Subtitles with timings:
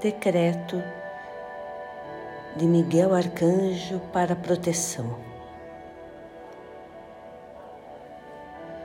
[0.00, 0.82] decreto
[2.54, 5.16] de Miguel Arcanjo para proteção.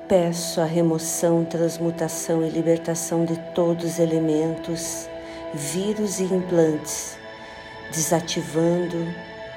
[0.08, 5.10] Peço a remoção, transmutação e libertação de todos os elementos,
[5.54, 7.18] vírus e implantes,
[7.92, 9.14] desativando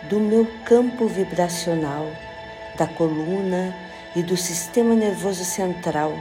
[0.08, 2.06] do meu campo vibracional,
[2.76, 3.74] da coluna
[4.16, 6.12] e do sistema nervoso central,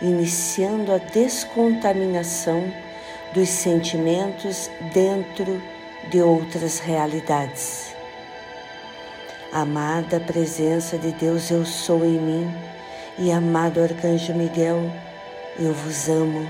[0.00, 2.72] iniciando a descontaminação
[3.34, 5.60] dos sentimentos dentro
[6.08, 7.92] de outras realidades.
[9.52, 12.54] Amada presença de Deus, eu sou em mim,
[13.18, 14.88] e amado Arcanjo Miguel,
[15.58, 16.48] eu vos amo.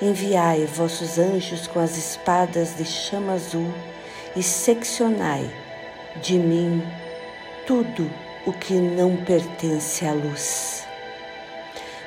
[0.00, 3.74] Enviai vossos anjos com as espadas de chama azul
[4.36, 5.50] e seccionai
[6.22, 6.80] de mim
[7.66, 8.08] tudo
[8.46, 10.86] o que não pertence à luz.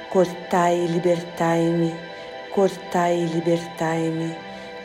[0.10, 2.13] Cortai e libertai-me
[2.54, 4.38] cortai e libertai-me,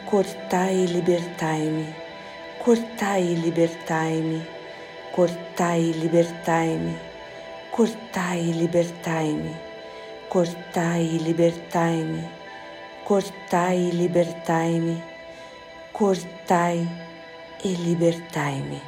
[0.06, 1.94] cortai e libertai-me,
[2.64, 4.46] cortai e libertai-me,
[5.12, 6.98] cortai e libertai-me,
[7.70, 9.54] cortai e libertai-me,
[10.30, 12.30] cortai e libertai-me,
[13.04, 15.02] cortai e libertai-me,
[15.92, 16.88] cortai
[17.62, 18.80] e libertai-me.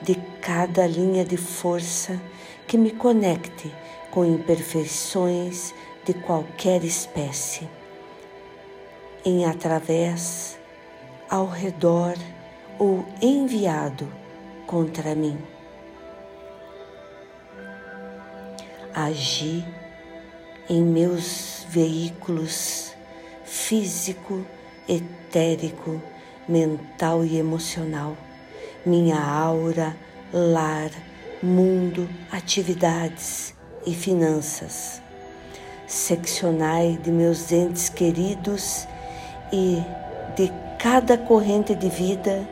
[0.00, 2.20] De cada linha de força
[2.68, 3.74] que me conecte
[4.12, 5.74] com imperfeições
[6.08, 7.68] de qualquer espécie,
[9.22, 10.58] em através,
[11.28, 12.14] ao redor
[12.78, 14.10] ou enviado
[14.66, 15.38] contra mim.
[18.94, 19.62] Agi
[20.70, 22.94] em meus veículos
[23.44, 24.46] físico,
[24.88, 26.00] etérico,
[26.48, 28.16] mental e emocional,
[28.86, 29.94] minha aura,
[30.32, 30.90] lar,
[31.42, 35.02] mundo, atividades e finanças
[35.88, 38.86] seccionai de meus entes queridos
[39.50, 39.82] e
[40.36, 42.46] de cada corrente de vida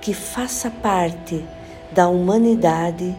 [0.00, 1.44] que faça parte
[1.92, 3.16] da humanidade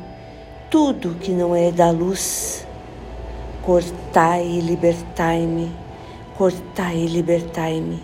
[0.69, 2.67] tudo que não é da luz.
[3.63, 5.71] Cortai e libertai-me,
[6.37, 8.03] cortai e libertai-me,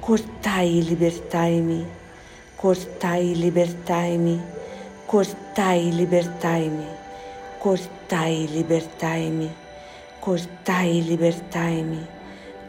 [0.00, 1.86] cortai e libertai-me,
[2.56, 4.42] cortai e libertai-me,
[5.06, 6.86] cortai e libertai-me,
[7.60, 9.65] cortai e libertai-me
[10.26, 12.04] cortai e libertai-me,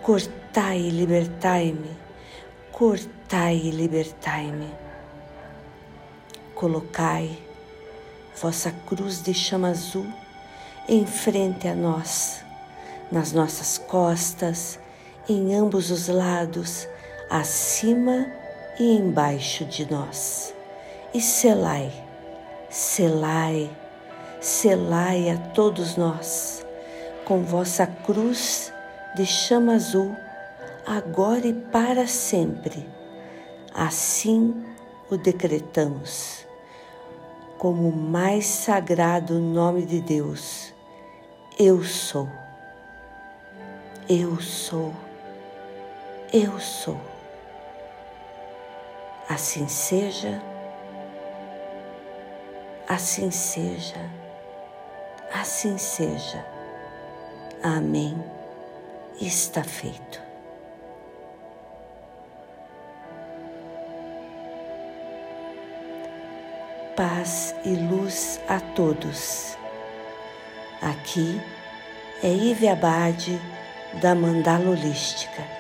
[0.03, 1.89] cortai e libertai-me,
[2.71, 4.71] cortai e libertai-me.
[6.53, 7.35] Colocai
[8.39, 10.05] vossa cruz de chama azul
[10.87, 12.45] em frente a nós,
[13.11, 14.79] nas nossas costas,
[15.27, 16.87] em ambos os lados,
[17.27, 18.27] acima
[18.79, 20.53] e embaixo de nós.
[21.11, 21.91] E selai,
[22.69, 23.67] selai,
[24.39, 26.66] selai a todos nós
[27.27, 28.71] com vossa cruz
[29.13, 30.15] de chama azul,
[30.85, 32.89] agora e para sempre.
[33.75, 34.65] Assim
[35.11, 36.47] o decretamos,
[37.57, 40.73] como o mais sagrado nome de Deus.
[41.59, 42.29] Eu sou.
[44.07, 44.93] Eu sou.
[46.31, 47.01] Eu sou.
[49.27, 50.41] Assim seja.
[52.87, 54.09] Assim seja.
[55.33, 56.56] Assim seja.
[57.63, 58.17] Amém.
[59.19, 60.21] Está feito.
[66.95, 69.57] Paz e luz a todos.
[70.81, 71.41] Aqui
[72.23, 73.39] é Ive Abade
[74.01, 75.56] da Mandala Holística